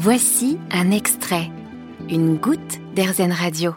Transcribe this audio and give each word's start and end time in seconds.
Voici 0.00 0.58
un 0.70 0.92
extrait, 0.92 1.50
une 2.08 2.36
goutte 2.36 2.78
d'Airzen 2.94 3.32
Radio. 3.32 3.74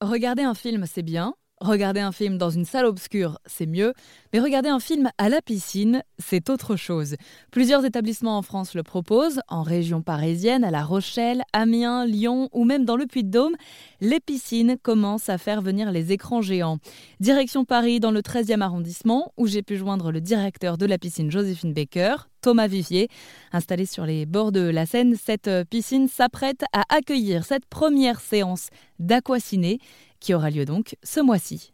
Regarder 0.00 0.42
un 0.42 0.54
film, 0.54 0.86
c'est 0.90 1.02
bien. 1.02 1.34
Regarder 1.60 2.00
un 2.00 2.12
film 2.12 2.38
dans 2.38 2.48
une 2.48 2.64
salle 2.64 2.86
obscure, 2.86 3.38
c'est 3.44 3.66
mieux, 3.66 3.92
mais 4.32 4.40
regarder 4.40 4.70
un 4.70 4.80
film 4.80 5.10
à 5.18 5.28
la 5.28 5.42
piscine, 5.42 6.02
c'est 6.18 6.48
autre 6.48 6.76
chose. 6.76 7.16
Plusieurs 7.50 7.84
établissements 7.84 8.38
en 8.38 8.42
France 8.42 8.74
le 8.74 8.82
proposent, 8.82 9.42
en 9.48 9.62
région 9.62 10.00
parisienne, 10.00 10.64
à 10.64 10.70
La 10.70 10.82
Rochelle, 10.82 11.42
Amiens, 11.52 12.06
Lyon 12.06 12.48
ou 12.52 12.64
même 12.64 12.86
dans 12.86 12.96
le 12.96 13.04
Puy-de-Dôme, 13.04 13.56
les 14.00 14.20
piscines 14.20 14.78
commencent 14.82 15.28
à 15.28 15.36
faire 15.36 15.60
venir 15.60 15.92
les 15.92 16.10
écrans 16.10 16.40
géants. 16.40 16.78
Direction 17.20 17.66
Paris 17.66 18.00
dans 18.00 18.12
le 18.12 18.22
13e 18.22 18.62
arrondissement, 18.62 19.34
où 19.36 19.46
j'ai 19.46 19.62
pu 19.62 19.76
joindre 19.76 20.10
le 20.10 20.22
directeur 20.22 20.78
de 20.78 20.86
la 20.86 20.96
piscine 20.96 21.30
Joséphine 21.30 21.74
Baker, 21.74 22.29
Thomas 22.40 22.66
Vivier. 22.66 23.08
Installé 23.52 23.86
sur 23.86 24.06
les 24.06 24.26
bords 24.26 24.52
de 24.52 24.60
la 24.60 24.86
Seine, 24.86 25.16
cette 25.16 25.50
piscine 25.68 26.08
s'apprête 26.08 26.64
à 26.72 26.82
accueillir 26.88 27.44
cette 27.44 27.66
première 27.66 28.20
séance 28.20 28.68
d'aquaciné 28.98 29.78
qui 30.20 30.34
aura 30.34 30.50
lieu 30.50 30.64
donc 30.64 30.96
ce 31.02 31.20
mois-ci. 31.20 31.72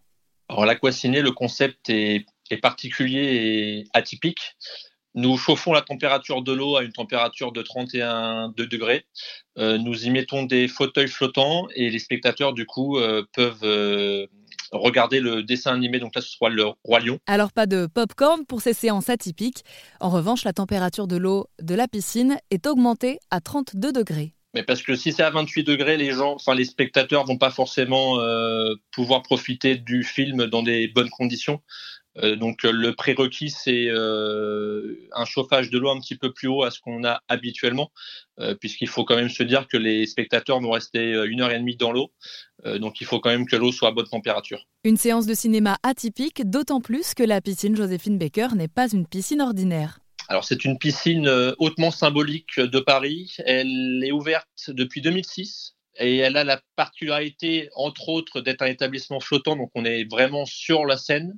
Alors 0.48 0.64
l'aquaciné, 0.64 1.20
le 1.20 1.32
concept 1.32 1.90
est, 1.90 2.24
particulier 2.62 3.18
et 3.18 3.84
atypique. 3.92 4.56
Nous 5.14 5.36
chauffons 5.36 5.72
la 5.72 5.82
température 5.82 6.42
de 6.42 6.52
l'eau 6.52 6.76
à 6.76 6.84
une 6.84 6.92
température 6.92 7.50
de 7.50 7.62
31 7.62 8.52
degrés. 8.56 9.06
Euh, 9.58 9.78
nous 9.78 10.06
y 10.06 10.10
mettons 10.10 10.44
des 10.44 10.68
fauteuils 10.68 11.08
flottants 11.08 11.66
et 11.74 11.90
les 11.90 11.98
spectateurs 11.98 12.52
du 12.52 12.66
coup 12.66 12.98
euh, 12.98 13.24
peuvent 13.32 13.64
euh, 13.64 14.26
regarder 14.72 15.20
le 15.20 15.42
dessin 15.42 15.74
animé. 15.74 15.98
Donc 15.98 16.14
là, 16.14 16.20
ce 16.20 16.30
sera 16.30 16.48
le 16.48 16.64
Roi 16.84 17.00
Lion. 17.00 17.18
Alors 17.26 17.52
pas 17.52 17.66
de 17.66 17.86
pop-corn 17.86 18.44
pour 18.46 18.60
ces 18.60 18.72
séances 18.72 19.08
atypiques. 19.08 19.64
En 20.00 20.10
revanche, 20.10 20.44
la 20.44 20.52
température 20.52 21.06
de 21.06 21.16
l'eau 21.16 21.46
de 21.60 21.74
la 21.74 21.88
piscine 21.88 22.38
est 22.50 22.66
augmentée 22.66 23.18
à 23.30 23.40
32 23.40 23.92
degrés. 23.92 24.32
Mais 24.54 24.62
parce 24.62 24.80
que 24.80 24.94
si 24.94 25.12
c'est 25.12 25.22
à 25.22 25.28
28 25.28 25.64
degrés, 25.64 25.98
les 25.98 26.12
gens, 26.12 26.34
enfin 26.34 26.54
les 26.54 26.64
spectateurs 26.64 27.26
vont 27.26 27.36
pas 27.36 27.50
forcément 27.50 28.20
euh, 28.20 28.74
pouvoir 28.90 29.22
profiter 29.22 29.76
du 29.76 30.02
film 30.02 30.46
dans 30.46 30.62
des 30.62 30.88
bonnes 30.88 31.10
conditions. 31.10 31.60
Euh, 32.22 32.36
donc 32.36 32.62
le 32.62 32.94
prérequis 32.94 33.50
c'est 33.50 33.86
euh, 33.88 34.96
un 35.12 35.24
chauffage 35.24 35.70
de 35.70 35.78
l'eau 35.78 35.90
un 35.90 36.00
petit 36.00 36.16
peu 36.16 36.32
plus 36.32 36.48
haut 36.48 36.62
à 36.62 36.70
ce 36.70 36.80
qu'on 36.80 37.04
a 37.04 37.20
habituellement, 37.28 37.90
puisqu'il 38.60 38.88
faut 38.88 39.04
quand 39.04 39.16
même 39.16 39.30
se 39.30 39.42
dire 39.42 39.66
que 39.66 39.76
les 39.76 40.06
spectateurs 40.06 40.60
vont 40.60 40.70
rester 40.70 41.12
une 41.26 41.40
heure 41.40 41.50
et 41.50 41.58
demie 41.58 41.76
dans 41.76 41.90
l'eau, 41.90 42.12
donc 42.64 43.00
il 43.00 43.06
faut 43.06 43.18
quand 43.18 43.30
même 43.30 43.46
que 43.46 43.56
l'eau 43.56 43.72
soit 43.72 43.88
à 43.88 43.92
bonne 43.92 44.08
température. 44.08 44.60
Une 44.84 44.98
séance 44.98 45.26
de 45.26 45.34
cinéma 45.34 45.78
atypique, 45.82 46.48
d'autant 46.48 46.80
plus 46.80 47.14
que 47.14 47.22
la 47.22 47.40
piscine 47.40 47.74
Joséphine 47.74 48.18
Baker 48.18 48.48
n'est 48.54 48.68
pas 48.68 48.88
une 48.90 49.06
piscine 49.06 49.40
ordinaire. 49.40 50.00
Alors 50.28 50.44
c'est 50.44 50.64
une 50.64 50.78
piscine 50.78 51.28
euh, 51.28 51.54
hautement 51.58 51.90
symbolique 51.90 52.58
de 52.58 52.80
Paris. 52.80 53.36
Elle 53.44 54.02
est 54.04 54.12
ouverte 54.12 54.48
depuis 54.68 55.00
2006 55.00 55.75
et 55.98 56.16
elle 56.18 56.36
a 56.36 56.44
la 56.44 56.60
particularité, 56.76 57.68
entre 57.74 58.08
autres, 58.08 58.40
d'être 58.40 58.62
un 58.62 58.66
établissement 58.66 59.20
flottant. 59.20 59.56
Donc 59.56 59.70
on 59.74 59.84
est 59.84 60.04
vraiment 60.10 60.44
sur 60.44 60.86
la 60.86 60.96
Seine 60.96 61.34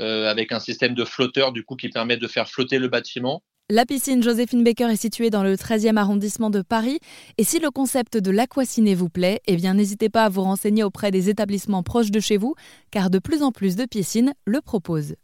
euh, 0.00 0.30
avec 0.30 0.52
un 0.52 0.60
système 0.60 0.94
de 0.94 1.04
flotteurs 1.04 1.52
du 1.52 1.64
coup 1.64 1.76
qui 1.76 1.88
permet 1.88 2.16
de 2.16 2.26
faire 2.26 2.48
flotter 2.48 2.78
le 2.78 2.88
bâtiment. 2.88 3.42
La 3.68 3.84
piscine 3.84 4.22
Joséphine 4.22 4.62
Baker 4.62 4.92
est 4.92 5.00
située 5.00 5.28
dans 5.28 5.42
le 5.42 5.56
13e 5.56 5.96
arrondissement 5.96 6.50
de 6.50 6.62
Paris. 6.62 7.00
Et 7.36 7.42
si 7.42 7.58
le 7.58 7.72
concept 7.72 8.16
de 8.16 8.30
l'aquaciné 8.30 8.94
vous 8.94 9.08
plaît, 9.08 9.40
eh 9.46 9.56
bien 9.56 9.74
n'hésitez 9.74 10.08
pas 10.08 10.24
à 10.24 10.28
vous 10.28 10.42
renseigner 10.42 10.84
auprès 10.84 11.10
des 11.10 11.28
établissements 11.30 11.82
proches 11.82 12.12
de 12.12 12.20
chez 12.20 12.36
vous, 12.36 12.54
car 12.92 13.10
de 13.10 13.18
plus 13.18 13.42
en 13.42 13.50
plus 13.50 13.74
de 13.74 13.84
piscines 13.84 14.34
le 14.44 14.60
proposent. 14.60 15.16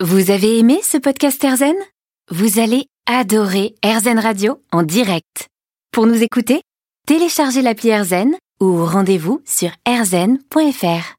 Vous 0.00 0.30
avez 0.30 0.58
aimé 0.58 0.78
ce 0.84 0.98
podcast 0.98 1.42
Erzen 1.42 1.74
Vous 2.30 2.60
allez 2.60 2.86
adorer 3.06 3.74
Erzen 3.82 4.18
Radio 4.18 4.60
en 4.72 4.82
direct. 4.82 5.48
Pour 5.92 6.06
nous 6.06 6.22
écouter, 6.22 6.62
téléchargez 7.06 7.60
l'appli 7.60 7.90
Erzen 7.90 8.34
ou 8.60 8.84
rendez-vous 8.84 9.42
sur 9.44 9.70
erzen.fr. 9.86 11.12